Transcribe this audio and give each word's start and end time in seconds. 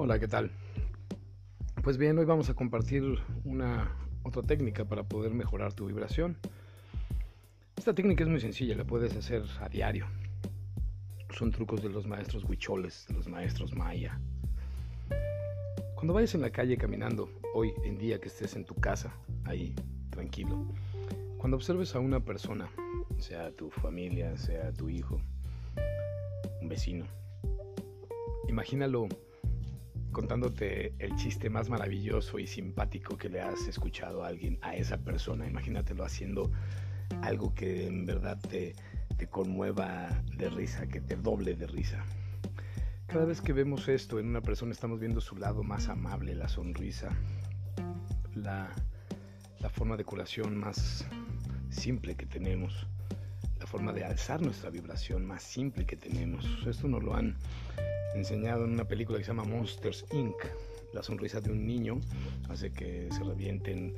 Hola, 0.00 0.20
¿qué 0.20 0.28
tal? 0.28 0.52
Pues 1.82 1.98
bien, 1.98 2.16
hoy 2.18 2.24
vamos 2.24 2.48
a 2.48 2.54
compartir 2.54 3.02
una 3.44 3.96
otra 4.22 4.42
técnica 4.42 4.84
para 4.84 5.02
poder 5.02 5.34
mejorar 5.34 5.72
tu 5.72 5.86
vibración. 5.86 6.36
Esta 7.76 7.92
técnica 7.96 8.22
es 8.22 8.30
muy 8.30 8.38
sencilla, 8.38 8.76
la 8.76 8.84
puedes 8.84 9.16
hacer 9.16 9.42
a 9.60 9.68
diario. 9.68 10.06
Son 11.36 11.50
trucos 11.50 11.82
de 11.82 11.88
los 11.88 12.06
maestros 12.06 12.44
huicholes, 12.44 13.06
de 13.08 13.14
los 13.14 13.26
maestros 13.26 13.74
maya. 13.74 14.20
Cuando 15.96 16.14
vayas 16.14 16.32
en 16.36 16.42
la 16.42 16.50
calle 16.50 16.76
caminando, 16.76 17.28
hoy 17.52 17.72
en 17.82 17.98
día 17.98 18.20
que 18.20 18.28
estés 18.28 18.54
en 18.54 18.64
tu 18.64 18.76
casa, 18.76 19.12
ahí, 19.46 19.74
tranquilo, 20.10 20.64
cuando 21.38 21.56
observes 21.56 21.96
a 21.96 21.98
una 21.98 22.20
persona, 22.20 22.70
sea 23.18 23.50
tu 23.50 23.68
familia, 23.68 24.36
sea 24.36 24.72
tu 24.72 24.88
hijo, 24.88 25.20
un 26.62 26.68
vecino, 26.68 27.04
imagínalo 28.46 29.08
contándote 30.18 30.94
el 30.98 31.14
chiste 31.14 31.48
más 31.48 31.70
maravilloso 31.70 32.40
y 32.40 32.48
simpático 32.48 33.16
que 33.16 33.28
le 33.28 33.40
has 33.40 33.68
escuchado 33.68 34.24
a 34.24 34.26
alguien, 34.26 34.58
a 34.62 34.74
esa 34.74 34.98
persona. 34.98 35.46
Imagínatelo 35.46 36.04
haciendo 36.04 36.50
algo 37.22 37.54
que 37.54 37.86
en 37.86 38.04
verdad 38.04 38.36
te, 38.36 38.74
te 39.16 39.28
conmueva 39.28 40.08
de 40.36 40.50
risa, 40.50 40.88
que 40.88 41.00
te 41.00 41.14
doble 41.14 41.54
de 41.54 41.68
risa. 41.68 42.04
Cada 43.06 43.26
vez 43.26 43.40
que 43.40 43.52
vemos 43.52 43.86
esto 43.86 44.18
en 44.18 44.26
una 44.26 44.40
persona 44.40 44.72
estamos 44.72 44.98
viendo 44.98 45.20
su 45.20 45.36
lado 45.36 45.62
más 45.62 45.88
amable, 45.88 46.34
la 46.34 46.48
sonrisa, 46.48 47.16
la, 48.34 48.74
la 49.60 49.68
forma 49.68 49.96
de 49.96 50.02
curación 50.02 50.58
más 50.58 51.06
simple 51.70 52.16
que 52.16 52.26
tenemos, 52.26 52.88
la 53.60 53.68
forma 53.68 53.92
de 53.92 54.04
alzar 54.04 54.42
nuestra 54.42 54.68
vibración 54.70 55.24
más 55.24 55.44
simple 55.44 55.86
que 55.86 55.94
tenemos. 55.94 56.44
Esto 56.66 56.88
nos 56.88 57.04
lo 57.04 57.14
han 57.14 57.36
enseñado 58.18 58.64
en 58.64 58.72
una 58.72 58.86
película 58.86 59.18
que 59.18 59.24
se 59.24 59.30
llama 59.30 59.44
Monsters 59.44 60.04
Inc. 60.12 60.36
La 60.92 61.02
sonrisa 61.02 61.40
de 61.40 61.50
un 61.50 61.66
niño 61.66 62.00
hace 62.48 62.72
que 62.72 63.08
se 63.12 63.22
revienten 63.22 63.94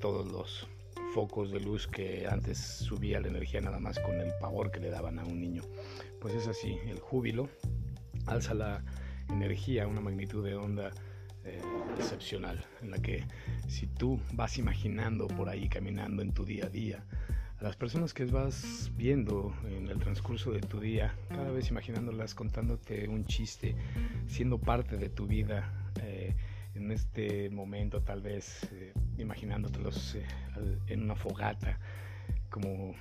todos 0.00 0.30
los 0.30 0.66
focos 1.14 1.50
de 1.50 1.60
luz 1.60 1.86
que 1.86 2.26
antes 2.28 2.58
subía 2.58 3.20
la 3.20 3.28
energía 3.28 3.60
nada 3.60 3.78
más 3.78 3.98
con 3.98 4.20
el 4.20 4.32
pavor 4.40 4.70
que 4.70 4.80
le 4.80 4.90
daban 4.90 5.18
a 5.18 5.24
un 5.24 5.40
niño. 5.40 5.62
Pues 6.20 6.34
es 6.34 6.48
así, 6.48 6.78
el 6.86 6.98
júbilo 6.98 7.48
alza 8.26 8.54
la 8.54 8.84
energía 9.28 9.84
a 9.84 9.86
una 9.86 10.00
magnitud 10.00 10.44
de 10.44 10.56
onda 10.56 10.90
eh, 11.44 11.62
excepcional, 11.98 12.64
en 12.82 12.90
la 12.90 12.98
que 12.98 13.24
si 13.68 13.86
tú 13.86 14.20
vas 14.32 14.58
imaginando 14.58 15.26
por 15.28 15.48
ahí, 15.48 15.68
caminando 15.68 16.22
en 16.22 16.32
tu 16.32 16.44
día 16.44 16.66
a 16.66 16.68
día, 16.68 17.04
las 17.60 17.76
personas 17.76 18.14
que 18.14 18.24
vas 18.24 18.90
viendo 18.96 19.52
en 19.66 19.88
el 19.88 19.98
transcurso 19.98 20.50
de 20.50 20.60
tu 20.60 20.80
día, 20.80 21.14
cada 21.28 21.50
vez 21.50 21.68
imaginándolas 21.70 22.34
contándote 22.34 23.06
un 23.06 23.26
chiste, 23.26 23.76
siendo 24.26 24.58
parte 24.58 24.96
de 24.96 25.10
tu 25.10 25.26
vida 25.26 25.92
eh, 26.02 26.34
en 26.74 26.90
este 26.90 27.50
momento, 27.50 28.00
tal 28.00 28.22
vez 28.22 28.66
eh, 28.72 28.94
imaginándotelos 29.18 30.14
eh, 30.14 30.26
en 30.86 31.02
una 31.02 31.14
fogata, 31.14 31.78
como 32.48 32.94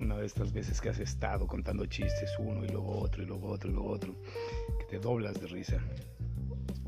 una 0.00 0.16
de 0.16 0.26
estas 0.26 0.52
veces 0.52 0.80
que 0.80 0.90
has 0.90 1.00
estado 1.00 1.48
contando 1.48 1.86
chistes 1.86 2.30
uno 2.38 2.64
y 2.64 2.68
luego 2.68 3.00
otro 3.00 3.22
y 3.22 3.26
luego 3.26 3.48
otro 3.48 3.70
y 3.70 3.72
luego 3.72 3.90
otro, 3.90 4.14
que 4.78 4.84
te 4.84 4.98
doblas 5.00 5.40
de 5.40 5.46
risa. 5.48 5.80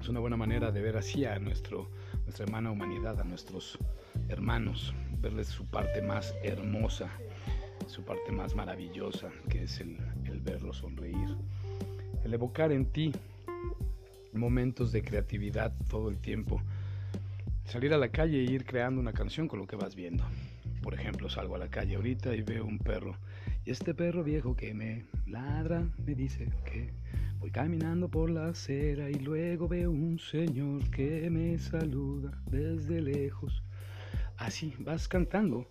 Es 0.01 0.09
una 0.09 0.21
buena 0.21 0.37
manera 0.37 0.71
de 0.71 0.81
ver 0.81 0.97
así 0.97 1.25
a 1.25 1.41
nuestro, 1.41 1.91
nuestra 2.23 2.45
hermana 2.45 2.71
humanidad, 2.71 3.21
a 3.21 3.25
nuestros 3.25 3.79
hermanos, 4.29 4.95
verles 5.21 5.49
su 5.49 5.67
parte 5.67 6.03
más 6.03 6.35
hermosa, 6.43 7.09
su 7.87 8.05
parte 8.05 8.33
más 8.33 8.55
maravillosa, 8.55 9.31
que 9.49 9.65
es 9.65 9.81
el, 9.81 9.97
el 10.25 10.41
verlos 10.41 10.79
sonreír. 10.79 11.37
El 12.25 12.35
evocar 12.35 12.73
en 12.73 12.87
ti 12.87 13.13
momentos 14.33 14.93
de 14.93 15.03
creatividad 15.03 15.73
todo 15.89 16.09
el 16.09 16.19
tiempo. 16.19 16.61
Salir 17.65 17.93
a 17.93 17.99
la 17.99 18.09
calle 18.09 18.41
e 18.41 18.51
ir 18.51 18.65
creando 18.65 19.01
una 19.01 19.13
canción 19.13 19.49
con 19.49 19.59
lo 19.59 19.67
que 19.67 19.77
vas 19.77 19.95
viendo. 19.95 20.25
Por 20.83 20.95
ejemplo, 20.95 21.29
salgo 21.29 21.55
a 21.57 21.59
la 21.59 21.69
calle 21.69 21.97
ahorita 21.97 22.35
y 22.35 22.43
veo 22.43 22.65
un 22.65 22.79
perro. 22.79 23.17
Y 23.65 23.71
este 23.71 23.95
perro 23.95 24.25
viejo 24.25 24.57
que 24.57 24.73
me 24.73 25.05
ladra 25.27 25.87
me 26.07 26.15
dice 26.15 26.49
que 26.65 26.93
voy 27.41 27.51
caminando 27.51 28.09
por 28.09 28.31
la 28.31 28.49
acera 28.49 29.11
y 29.11 29.15
luego 29.15 29.69
veo 29.69 29.91
un 29.91 30.19
señor 30.19 30.89
que 30.91 31.29
me 31.31 31.59
saluda 31.59 32.41
desde 32.51 33.03
lejos. 33.03 33.63
Así 34.39 34.73
vas 34.79 35.09
cantando 35.09 35.67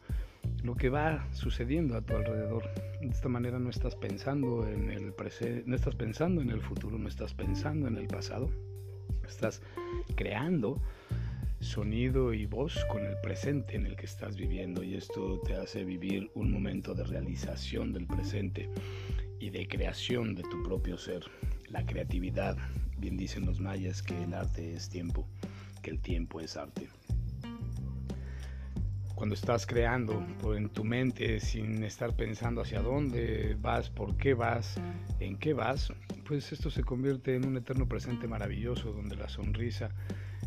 lo 0.62 0.76
que 0.76 0.90
va 0.90 1.26
sucediendo 1.32 1.96
a 1.96 2.02
tu 2.02 2.16
alrededor. 2.16 2.70
De 3.00 3.08
esta 3.08 3.30
manera 3.30 3.60
no 3.60 3.70
estás 3.70 3.96
pensando 3.96 4.68
en 4.68 4.90
el 4.90 5.14
presente, 5.14 5.64
no 5.66 5.76
estás 5.76 5.96
pensando 5.96 6.42
en 6.42 6.50
el 6.50 6.62
futuro, 6.62 6.98
no 6.98 7.08
estás 7.08 7.34
pensando 7.34 7.88
en 7.88 7.96
el 7.98 8.08
pasado. 8.08 8.50
Estás 9.26 9.62
creando 10.16 10.82
sonido 11.62 12.34
y 12.34 12.46
voz 12.46 12.84
con 12.90 13.06
el 13.06 13.16
presente 13.22 13.76
en 13.76 13.86
el 13.86 13.96
que 13.96 14.06
estás 14.06 14.36
viviendo 14.36 14.84
y 14.84 14.96
esto 14.96 15.40
te 15.46 15.56
hace 15.56 15.86
vivir 15.86 16.30
un 16.36 16.52
momento 16.52 16.94
de 16.94 17.06
realización 17.06 17.94
del 17.94 18.06
presente 18.06 18.70
y 19.40 19.50
de 19.50 19.68
creación 19.68 20.36
de 20.36 20.44
tu 20.44 20.62
propio 20.64 20.98
ser. 20.98 21.24
La 21.70 21.86
creatividad, 21.86 22.58
bien 22.98 23.16
dicen 23.16 23.46
los 23.46 23.62
mayas 23.62 24.04
que 24.04 24.22
el 24.24 24.34
arte 24.34 24.74
es 24.74 24.90
tiempo, 24.90 25.26
que 25.82 25.92
el 25.92 26.00
tiempo 26.00 26.42
es 26.42 26.58
arte 26.58 26.90
cuando 29.18 29.34
estás 29.34 29.66
creando 29.66 30.24
en 30.56 30.70
tu 30.70 30.84
mente 30.84 31.40
sin 31.40 31.84
estar 31.84 32.16
pensando 32.16 32.62
hacia 32.62 32.84
dónde 32.84 33.58
vas, 33.60 33.90
por 33.90 34.16
qué 34.16 34.36
vas, 34.36 34.80
en 35.20 35.40
qué 35.40 35.56
vas, 35.56 35.92
pues 36.28 36.52
esto 36.52 36.70
se 36.70 36.84
convierte 36.84 37.36
en 37.36 37.48
un 37.48 37.58
eterno 37.58 37.88
presente 37.90 38.28
maravilloso 38.28 38.92
donde 38.92 39.16
la 39.16 39.28
sonrisa 39.28 39.90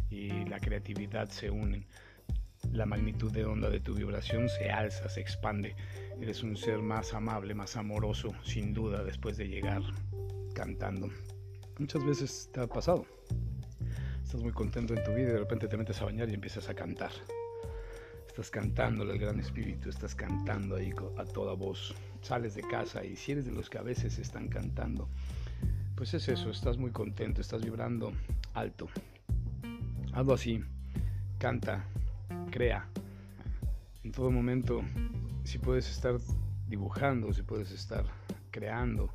y 0.09 0.45
la 0.45 0.61
creatividad 0.61 1.29
se 1.31 1.51
unen. 1.51 1.85
La 2.71 2.87
magnitud 2.87 3.33
de 3.33 3.45
onda 3.45 3.69
de 3.71 3.81
tu 3.81 3.93
vibración 3.93 4.49
se 4.49 4.71
alza, 4.71 5.09
se 5.09 5.21
expande. 5.21 5.75
Eres 6.21 6.45
un 6.45 6.57
ser 6.57 6.79
más 6.79 7.13
amable, 7.13 7.55
más 7.55 7.77
amoroso, 7.77 8.29
sin 8.45 8.73
duda, 8.73 9.03
después 9.03 9.37
de 9.37 9.49
llegar 9.49 9.83
cantando. 10.55 11.09
Muchas 11.81 12.05
veces 12.07 12.49
te 12.53 12.61
ha 12.61 12.69
pasado. 12.69 13.05
Estás 14.23 14.41
muy 14.41 14.53
contento 14.53 14.95
en 14.95 15.03
tu 15.03 15.11
vida 15.11 15.31
y 15.31 15.33
de 15.33 15.39
repente 15.39 15.67
te 15.67 15.77
metes 15.77 16.01
a 16.01 16.05
bañar 16.05 16.29
y 16.29 16.35
empiezas 16.35 16.69
a 16.69 16.75
cantar 16.75 17.11
estás 18.41 18.53
cantándole 18.53 19.13
al 19.13 19.19
Gran 19.19 19.39
Espíritu, 19.39 19.91
estás 19.91 20.15
cantando 20.15 20.77
ahí 20.77 20.95
a 21.19 21.25
toda 21.25 21.53
voz, 21.53 21.95
sales 22.23 22.55
de 22.55 22.63
casa 22.63 23.05
y 23.05 23.15
si 23.15 23.33
eres 23.33 23.45
de 23.45 23.53
los 23.53 23.69
que 23.69 23.77
a 23.77 23.83
veces 23.83 24.19
están 24.19 24.49
cantando, 24.49 25.11
pues 25.95 26.15
es 26.15 26.27
eso, 26.27 26.49
estás 26.49 26.79
muy 26.79 26.91
contento, 26.91 27.43
estás 27.43 27.63
vibrando 27.63 28.15
alto. 28.55 28.89
Hazlo 30.15 30.33
así, 30.33 30.65
canta, 31.37 31.85
crea. 32.51 32.89
En 34.05 34.13
todo 34.13 34.31
momento, 34.31 34.81
si 35.45 35.59
puedes 35.59 35.91
estar 35.91 36.17
dibujando, 36.67 37.35
si 37.35 37.43
puedes 37.43 37.71
estar 37.73 38.07
creando, 38.51 39.11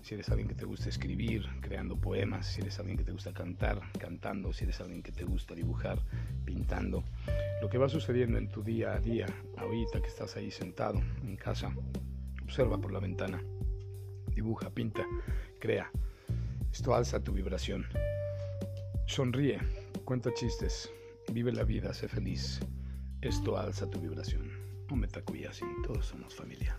si 0.00 0.14
eres 0.14 0.30
alguien 0.30 0.48
que 0.48 0.54
te 0.54 0.64
gusta 0.64 0.88
escribir, 0.88 1.46
creando 1.60 1.96
poemas, 1.96 2.46
si 2.46 2.62
eres 2.62 2.78
alguien 2.78 2.96
que 2.96 3.04
te 3.04 3.12
gusta 3.12 3.34
cantar, 3.34 3.82
cantando, 3.98 4.50
si 4.54 4.64
eres 4.64 4.80
alguien 4.80 5.02
que 5.02 5.12
te 5.12 5.24
gusta 5.24 5.54
dibujar, 5.54 5.98
pintando. 6.46 7.04
Lo 7.62 7.68
que 7.68 7.78
va 7.78 7.88
sucediendo 7.88 8.38
en 8.38 8.48
tu 8.48 8.60
día 8.64 8.92
a 8.92 8.98
día, 8.98 9.24
ahorita 9.56 10.02
que 10.02 10.08
estás 10.08 10.36
ahí 10.36 10.50
sentado 10.50 11.00
en 11.22 11.36
casa, 11.36 11.72
observa 12.42 12.76
por 12.76 12.92
la 12.92 12.98
ventana, 12.98 13.40
dibuja, 14.34 14.68
pinta, 14.70 15.06
crea. 15.60 15.88
Esto 16.72 16.92
alza 16.92 17.22
tu 17.22 17.30
vibración. 17.30 17.86
Sonríe, 19.06 19.60
cuenta 20.04 20.34
chistes, 20.34 20.92
vive 21.32 21.52
la 21.52 21.62
vida, 21.62 21.94
sé 21.94 22.08
feliz. 22.08 22.58
Esto 23.20 23.56
alza 23.56 23.88
tu 23.88 24.00
vibración. 24.00 24.50
No 24.90 24.96
me 24.96 25.06
así, 25.48 25.64
todos 25.84 26.06
somos 26.06 26.34
familia. 26.34 26.76